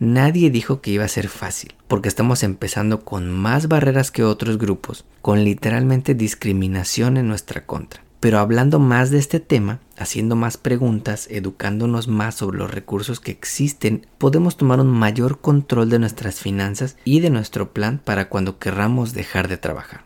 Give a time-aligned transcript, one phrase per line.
[0.00, 4.56] Nadie dijo que iba a ser fácil, porque estamos empezando con más barreras que otros
[4.56, 8.04] grupos, con literalmente discriminación en nuestra contra.
[8.20, 13.32] Pero hablando más de este tema, haciendo más preguntas, educándonos más sobre los recursos que
[13.32, 18.58] existen, podemos tomar un mayor control de nuestras finanzas y de nuestro plan para cuando
[18.58, 20.04] querramos dejar de trabajar.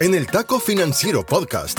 [0.00, 1.78] En el Taco Financiero Podcast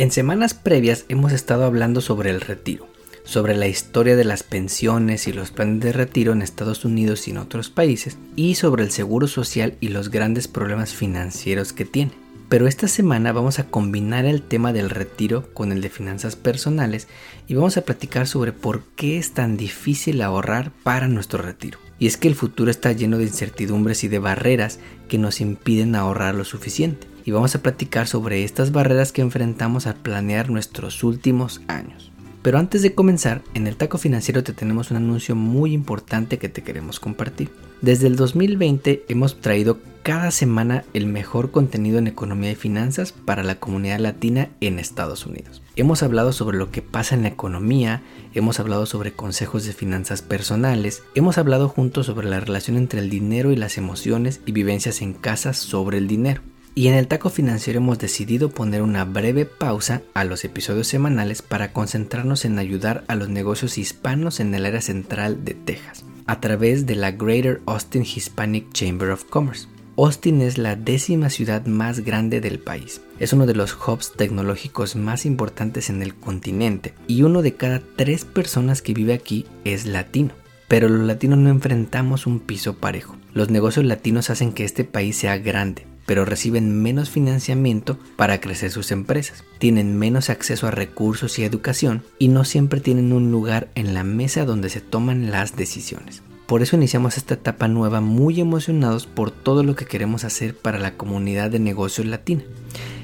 [0.00, 2.88] En semanas previas hemos estado hablando sobre el retiro,
[3.22, 7.32] sobre la historia de las pensiones y los planes de retiro en Estados Unidos y
[7.32, 12.12] en otros países, y sobre el seguro social y los grandes problemas financieros que tiene.
[12.48, 17.06] Pero esta semana vamos a combinar el tema del retiro con el de finanzas personales
[17.46, 21.78] y vamos a platicar sobre por qué es tan difícil ahorrar para nuestro retiro.
[22.00, 25.94] Y es que el futuro está lleno de incertidumbres y de barreras que nos impiden
[25.94, 31.04] ahorrar lo suficiente y vamos a platicar sobre estas barreras que enfrentamos al planear nuestros
[31.04, 32.10] últimos años.
[32.42, 36.48] Pero antes de comenzar, en el Taco Financiero te tenemos un anuncio muy importante que
[36.48, 37.50] te queremos compartir.
[37.82, 43.42] Desde el 2020 hemos traído cada semana el mejor contenido en economía y finanzas para
[43.42, 45.60] la comunidad latina en Estados Unidos.
[45.76, 48.02] Hemos hablado sobre lo que pasa en la economía,
[48.32, 53.10] hemos hablado sobre consejos de finanzas personales, hemos hablado juntos sobre la relación entre el
[53.10, 56.40] dinero y las emociones y vivencias en casa sobre el dinero.
[56.74, 61.42] Y en el taco financiero hemos decidido poner una breve pausa a los episodios semanales
[61.42, 66.40] para concentrarnos en ayudar a los negocios hispanos en el área central de Texas, a
[66.40, 69.66] través de la Greater Austin Hispanic Chamber of Commerce.
[69.96, 73.02] Austin es la décima ciudad más grande del país.
[73.18, 77.82] Es uno de los hubs tecnológicos más importantes en el continente y uno de cada
[77.96, 80.32] tres personas que vive aquí es latino.
[80.68, 83.16] Pero los latinos no enfrentamos un piso parejo.
[83.34, 88.72] Los negocios latinos hacen que este país sea grande, pero reciben menos financiamiento para crecer
[88.72, 93.70] sus empresas, tienen menos acceso a recursos y educación y no siempre tienen un lugar
[93.76, 96.24] en la mesa donde se toman las decisiones.
[96.48, 100.80] Por eso iniciamos esta etapa nueva muy emocionados por todo lo que queremos hacer para
[100.80, 102.42] la comunidad de negocios latina.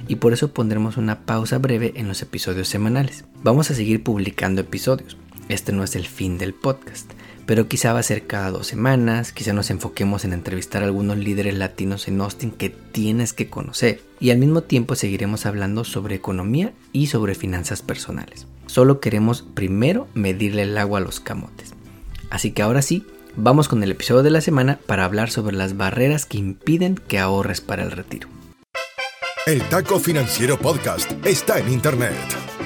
[0.08, 3.24] Y por eso pondremos una pausa breve en los episodios semanales.
[3.44, 5.16] Vamos a seguir publicando episodios.
[5.48, 7.12] Este no es el fin del podcast
[7.46, 11.16] pero quizá va a ser cada dos semanas, quizá nos enfoquemos en entrevistar a algunos
[11.16, 16.16] líderes latinos en Austin que tienes que conocer y al mismo tiempo seguiremos hablando sobre
[16.16, 18.46] economía y sobre finanzas personales.
[18.66, 21.74] Solo queremos primero medirle el agua a los camotes.
[22.30, 25.76] Así que ahora sí, vamos con el episodio de la semana para hablar sobre las
[25.76, 28.28] barreras que impiden que ahorres para el retiro.
[29.46, 32.45] El Taco Financiero Podcast está en Internet.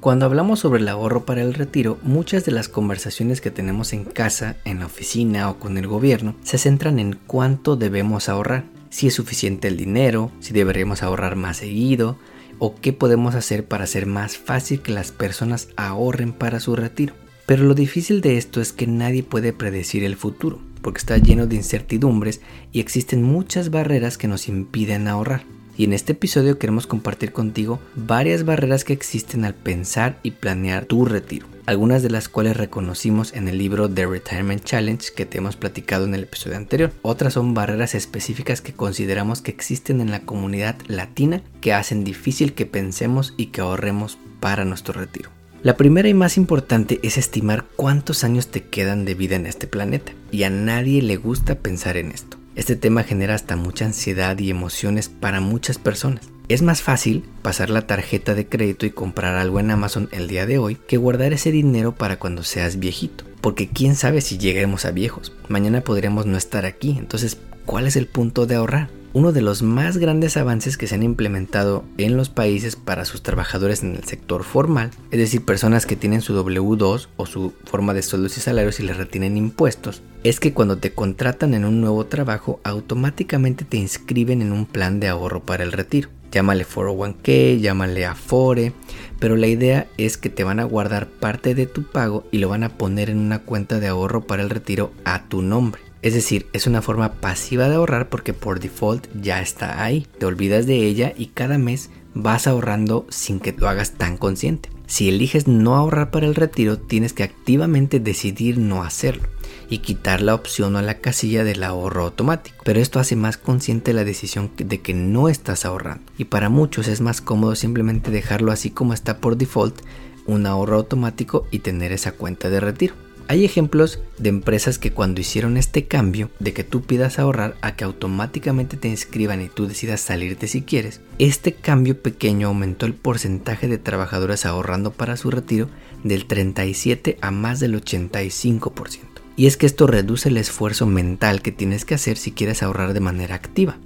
[0.00, 4.04] Cuando hablamos sobre el ahorro para el retiro, muchas de las conversaciones que tenemos en
[4.06, 9.08] casa, en la oficina o con el gobierno se centran en cuánto debemos ahorrar, si
[9.08, 12.16] es suficiente el dinero, si deberíamos ahorrar más seguido
[12.58, 17.12] o qué podemos hacer para hacer más fácil que las personas ahorren para su retiro.
[17.44, 21.46] Pero lo difícil de esto es que nadie puede predecir el futuro, porque está lleno
[21.46, 22.40] de incertidumbres
[22.72, 25.44] y existen muchas barreras que nos impiden ahorrar.
[25.80, 30.84] Y en este episodio queremos compartir contigo varias barreras que existen al pensar y planear
[30.84, 35.38] tu retiro, algunas de las cuales reconocimos en el libro The Retirement Challenge que te
[35.38, 36.92] hemos platicado en el episodio anterior.
[37.00, 42.52] Otras son barreras específicas que consideramos que existen en la comunidad latina que hacen difícil
[42.52, 45.30] que pensemos y que ahorremos para nuestro retiro.
[45.62, 49.66] La primera y más importante es estimar cuántos años te quedan de vida en este
[49.66, 52.39] planeta, y a nadie le gusta pensar en esto.
[52.56, 56.28] Este tema genera hasta mucha ansiedad y emociones para muchas personas.
[56.48, 60.46] Es más fácil pasar la tarjeta de crédito y comprar algo en Amazon el día
[60.46, 63.24] de hoy que guardar ese dinero para cuando seas viejito.
[63.40, 65.32] Porque quién sabe si lleguemos a viejos.
[65.48, 66.96] Mañana podríamos no estar aquí.
[66.98, 68.90] Entonces, ¿cuál es el punto de ahorrar?
[69.12, 73.22] Uno de los más grandes avances que se han implementado en los países para sus
[73.22, 77.94] trabajadores en el sector formal, es decir, personas que tienen su W2 o su forma
[77.94, 81.80] de sueldos y salarios y les retienen impuestos, es que cuando te contratan en un
[81.80, 86.08] nuevo trabajo automáticamente te inscriben en un plan de ahorro para el retiro.
[86.30, 88.72] Llámale 401k, llámale Afore,
[89.18, 92.48] pero la idea es que te van a guardar parte de tu pago y lo
[92.48, 95.89] van a poner en una cuenta de ahorro para el retiro a tu nombre.
[96.02, 100.06] Es decir, es una forma pasiva de ahorrar porque por default ya está ahí.
[100.18, 104.70] Te olvidas de ella y cada mes vas ahorrando sin que lo hagas tan consciente.
[104.86, 109.28] Si eliges no ahorrar para el retiro, tienes que activamente decidir no hacerlo
[109.68, 112.56] y quitar la opción o la casilla del ahorro automático.
[112.64, 116.02] Pero esto hace más consciente la decisión de que no estás ahorrando.
[116.18, 119.80] Y para muchos es más cómodo simplemente dejarlo así como está por default,
[120.26, 122.94] un ahorro automático y tener esa cuenta de retiro.
[123.30, 127.76] Hay ejemplos de empresas que cuando hicieron este cambio de que tú pidas ahorrar a
[127.76, 132.94] que automáticamente te inscriban y tú decidas salirte si quieres, este cambio pequeño aumentó el
[132.94, 135.68] porcentaje de trabajadores ahorrando para su retiro
[136.02, 138.98] del 37 a más del 85%.
[139.36, 142.94] Y es que esto reduce el esfuerzo mental que tienes que hacer si quieres ahorrar
[142.94, 143.76] de manera activa,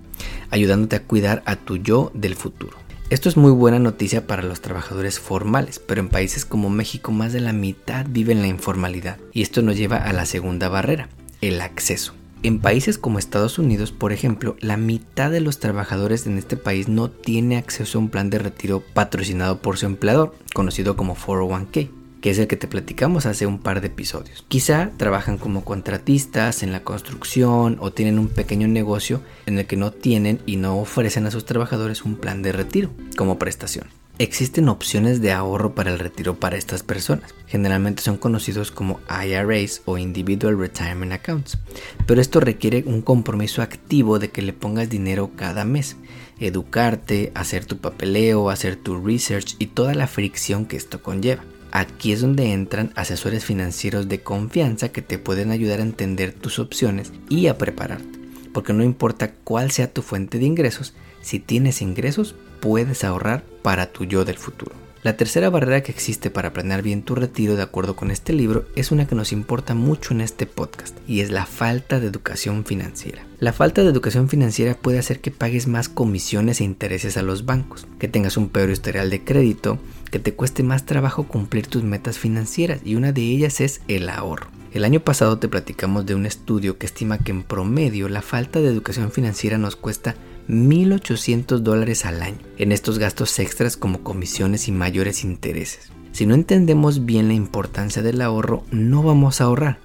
[0.48, 2.83] ayudándote a cuidar a tu yo del futuro.
[3.10, 7.34] Esto es muy buena noticia para los trabajadores formales, pero en países como México más
[7.34, 11.10] de la mitad vive en la informalidad y esto nos lleva a la segunda barrera,
[11.42, 12.14] el acceso.
[12.42, 16.88] En países como Estados Unidos, por ejemplo, la mitad de los trabajadores en este país
[16.88, 21.90] no tiene acceso a un plan de retiro patrocinado por su empleador, conocido como 401k
[22.24, 24.46] que es el que te platicamos hace un par de episodios.
[24.48, 29.76] Quizá trabajan como contratistas en la construcción o tienen un pequeño negocio en el que
[29.76, 32.88] no tienen y no ofrecen a sus trabajadores un plan de retiro
[33.18, 33.88] como prestación.
[34.18, 37.34] Existen opciones de ahorro para el retiro para estas personas.
[37.46, 41.58] Generalmente son conocidos como IRAs o Individual Retirement Accounts.
[42.06, 45.98] Pero esto requiere un compromiso activo de que le pongas dinero cada mes.
[46.40, 51.44] Educarte, hacer tu papeleo, hacer tu research y toda la fricción que esto conlleva.
[51.76, 56.60] Aquí es donde entran asesores financieros de confianza que te pueden ayudar a entender tus
[56.60, 58.20] opciones y a prepararte.
[58.52, 63.86] Porque no importa cuál sea tu fuente de ingresos, si tienes ingresos puedes ahorrar para
[63.86, 64.70] tu yo del futuro.
[65.04, 68.64] La tercera barrera que existe para planear bien tu retiro de acuerdo con este libro
[68.74, 72.64] es una que nos importa mucho en este podcast y es la falta de educación
[72.64, 73.26] financiera.
[73.38, 77.44] La falta de educación financiera puede hacer que pagues más comisiones e intereses a los
[77.44, 79.78] bancos, que tengas un peor historial de crédito,
[80.10, 84.08] que te cueste más trabajo cumplir tus metas financieras y una de ellas es el
[84.08, 84.46] ahorro.
[84.72, 88.60] El año pasado te platicamos de un estudio que estima que en promedio la falta
[88.60, 90.14] de educación financiera nos cuesta
[90.48, 95.90] 1.800 dólares al año en estos gastos extras como comisiones y mayores intereses.
[96.12, 99.78] Si no entendemos bien la importancia del ahorro, no vamos a ahorrar,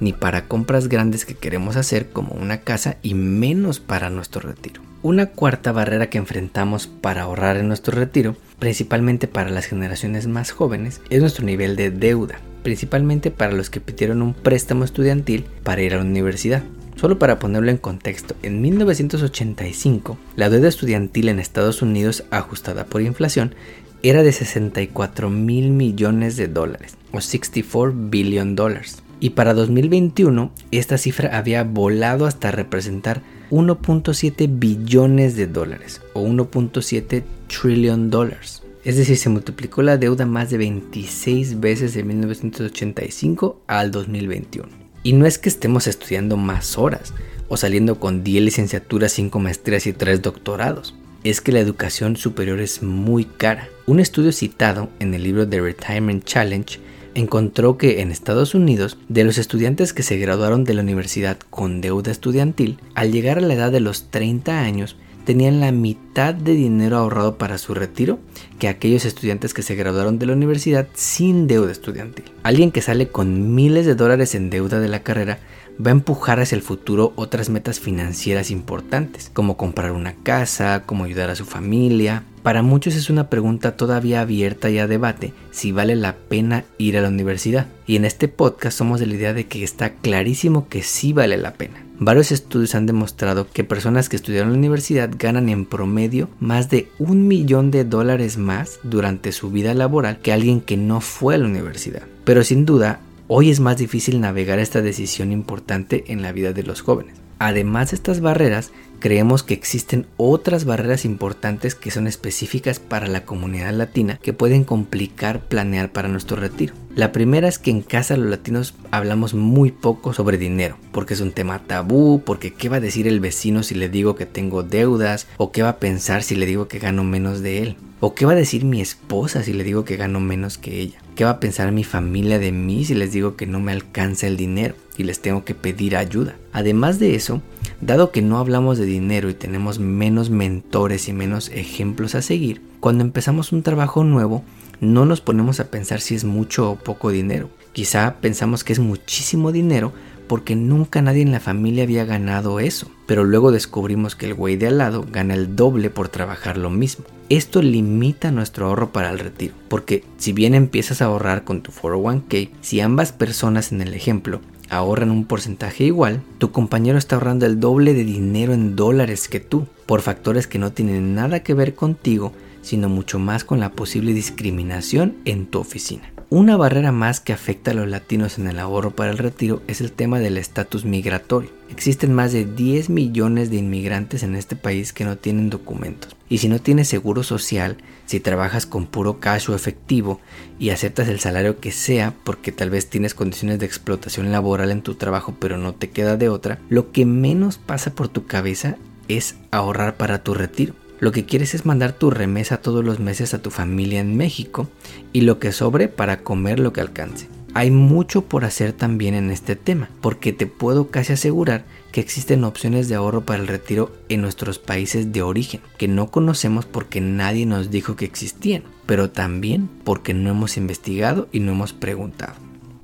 [0.00, 4.82] ni para compras grandes que queremos hacer como una casa y menos para nuestro retiro.
[5.02, 10.50] Una cuarta barrera que enfrentamos para ahorrar en nuestro retiro, principalmente para las generaciones más
[10.50, 15.82] jóvenes, es nuestro nivel de deuda, principalmente para los que pidieron un préstamo estudiantil para
[15.82, 16.64] ir a la universidad.
[16.96, 23.02] Solo para ponerlo en contexto, en 1985 la deuda estudiantil en Estados Unidos ajustada por
[23.02, 23.54] inflación
[24.02, 29.02] era de 64 mil millones de dólares o 64 billion dólares.
[29.20, 37.24] Y para 2021 esta cifra había volado hasta representar 1.7 billones de dólares o 1.7
[37.48, 38.62] trillion dólares.
[38.84, 44.85] Es decir, se multiplicó la deuda más de 26 veces de 1985 al 2021.
[45.06, 47.14] Y no es que estemos estudiando más horas
[47.46, 50.96] o saliendo con 10 licenciaturas, 5 maestrías y 3 doctorados.
[51.22, 53.68] Es que la educación superior es muy cara.
[53.86, 56.80] Un estudio citado en el libro The Retirement Challenge
[57.14, 61.80] encontró que en Estados Unidos, de los estudiantes que se graduaron de la universidad con
[61.80, 64.96] deuda estudiantil, al llegar a la edad de los 30 años,
[65.26, 68.18] tenían la mitad de dinero ahorrado para su retiro
[68.58, 72.24] que aquellos estudiantes que se graduaron de la universidad sin deuda estudiantil.
[72.42, 75.38] Alguien que sale con miles de dólares en deuda de la carrera
[75.84, 81.04] va a empujar hacia el futuro otras metas financieras importantes, como comprar una casa, como
[81.04, 82.22] ayudar a su familia.
[82.42, 86.96] Para muchos es una pregunta todavía abierta y a debate si vale la pena ir
[86.96, 87.66] a la universidad.
[87.86, 91.36] Y en este podcast somos de la idea de que está clarísimo que sí vale
[91.36, 91.85] la pena.
[91.98, 96.68] Varios estudios han demostrado que personas que estudiaron en la universidad ganan en promedio más
[96.70, 101.34] de un millón de dólares más durante su vida laboral que alguien que no fue
[101.34, 102.02] a la universidad.
[102.24, 106.62] Pero sin duda, Hoy es más difícil navegar esta decisión importante en la vida de
[106.62, 107.25] los jóvenes.
[107.38, 113.24] Además de estas barreras, creemos que existen otras barreras importantes que son específicas para la
[113.24, 116.74] comunidad latina que pueden complicar planear para nuestro retiro.
[116.94, 121.20] La primera es que en casa los latinos hablamos muy poco sobre dinero, porque es
[121.20, 124.62] un tema tabú, porque qué va a decir el vecino si le digo que tengo
[124.62, 128.14] deudas, o qué va a pensar si le digo que gano menos de él, o
[128.14, 130.98] qué va a decir mi esposa si le digo que gano menos que ella.
[131.14, 134.26] ¿Qué va a pensar mi familia de mí si les digo que no me alcanza
[134.26, 134.74] el dinero?
[134.98, 136.36] Y les tengo que pedir ayuda.
[136.52, 137.42] Además de eso,
[137.80, 142.62] dado que no hablamos de dinero y tenemos menos mentores y menos ejemplos a seguir,
[142.80, 144.44] cuando empezamos un trabajo nuevo,
[144.80, 147.50] no nos ponemos a pensar si es mucho o poco dinero.
[147.72, 149.92] Quizá pensamos que es muchísimo dinero
[150.28, 152.90] porque nunca nadie en la familia había ganado eso.
[153.06, 156.70] Pero luego descubrimos que el güey de al lado gana el doble por trabajar lo
[156.70, 157.04] mismo.
[157.28, 161.72] Esto limita nuestro ahorro para el retiro, porque si bien empiezas a ahorrar con tu
[161.72, 167.46] 401k, si ambas personas en el ejemplo ahorran un porcentaje igual, tu compañero está ahorrando
[167.46, 171.54] el doble de dinero en dólares que tú, por factores que no tienen nada que
[171.54, 172.32] ver contigo,
[172.62, 176.15] sino mucho más con la posible discriminación en tu oficina.
[176.28, 179.80] Una barrera más que afecta a los latinos en el ahorro para el retiro es
[179.80, 181.50] el tema del estatus migratorio.
[181.70, 186.16] Existen más de 10 millones de inmigrantes en este país que no tienen documentos.
[186.28, 190.20] Y si no tienes seguro social, si trabajas con puro cash o efectivo
[190.58, 194.82] y aceptas el salario que sea porque tal vez tienes condiciones de explotación laboral en
[194.82, 198.78] tu trabajo pero no te queda de otra, lo que menos pasa por tu cabeza
[199.06, 200.74] es ahorrar para tu retiro.
[200.98, 204.68] Lo que quieres es mandar tu remesa todos los meses a tu familia en México
[205.12, 207.28] y lo que sobre para comer lo que alcance.
[207.52, 212.44] Hay mucho por hacer también en este tema, porque te puedo casi asegurar que existen
[212.44, 217.00] opciones de ahorro para el retiro en nuestros países de origen, que no conocemos porque
[217.00, 222.34] nadie nos dijo que existían, pero también porque no hemos investigado y no hemos preguntado.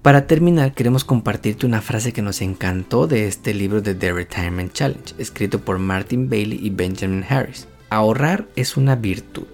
[0.01, 4.73] Para terminar, queremos compartirte una frase que nos encantó de este libro de The Retirement
[4.73, 7.69] Challenge, escrito por Martin Bailey y Benjamin Harris.
[7.93, 9.45] Ahorrar es una virtud,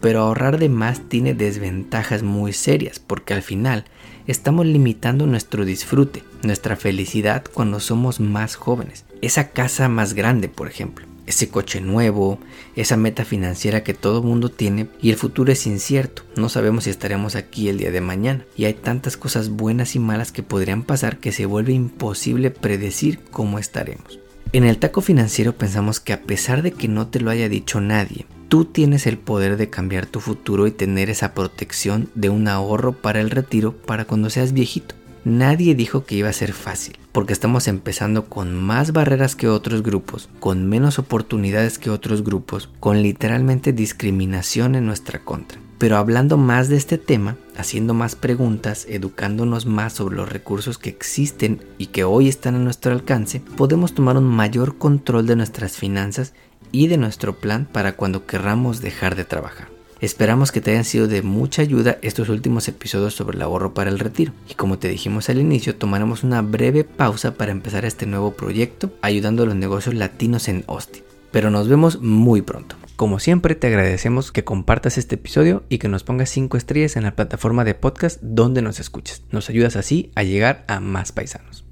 [0.00, 3.84] pero ahorrar de más tiene desventajas muy serias porque al final
[4.26, 9.04] estamos limitando nuestro disfrute, nuestra felicidad cuando somos más jóvenes.
[9.20, 12.38] Esa casa más grande, por ejemplo, ese coche nuevo,
[12.74, 16.90] esa meta financiera que todo mundo tiene y el futuro es incierto, no sabemos si
[16.90, 20.84] estaremos aquí el día de mañana y hay tantas cosas buenas y malas que podrían
[20.84, 24.23] pasar que se vuelve imposible predecir cómo estaremos.
[24.54, 27.80] En el taco financiero pensamos que a pesar de que no te lo haya dicho
[27.80, 32.46] nadie, tú tienes el poder de cambiar tu futuro y tener esa protección de un
[32.46, 34.94] ahorro para el retiro para cuando seas viejito.
[35.24, 39.82] Nadie dijo que iba a ser fácil, porque estamos empezando con más barreras que otros
[39.82, 45.58] grupos, con menos oportunidades que otros grupos, con literalmente discriminación en nuestra contra.
[45.78, 50.90] Pero hablando más de este tema, haciendo más preguntas, educándonos más sobre los recursos que
[50.90, 55.78] existen y que hoy están a nuestro alcance, podemos tomar un mayor control de nuestras
[55.78, 56.34] finanzas
[56.70, 59.73] y de nuestro plan para cuando querramos dejar de trabajar.
[60.04, 63.88] Esperamos que te hayan sido de mucha ayuda estos últimos episodios sobre el ahorro para
[63.88, 64.34] el retiro.
[64.50, 68.92] Y como te dijimos al inicio, tomaremos una breve pausa para empezar este nuevo proyecto
[69.00, 71.02] ayudando a los negocios latinos en Austin.
[71.32, 72.76] Pero nos vemos muy pronto.
[72.96, 77.04] Como siempre, te agradecemos que compartas este episodio y que nos pongas 5 estrellas en
[77.04, 79.22] la plataforma de podcast donde nos escuches.
[79.30, 81.63] Nos ayudas así a llegar a más paisanos.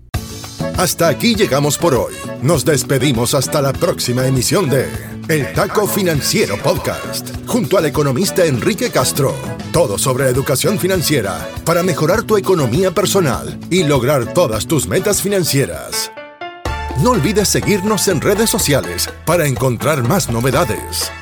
[0.76, 2.14] Hasta aquí llegamos por hoy.
[2.42, 4.88] Nos despedimos hasta la próxima emisión de
[5.28, 9.34] El Taco Financiero Podcast, junto al economista Enrique Castro.
[9.72, 16.10] Todo sobre educación financiera para mejorar tu economía personal y lograr todas tus metas financieras.
[17.02, 21.10] No olvides seguirnos en redes sociales para encontrar más novedades.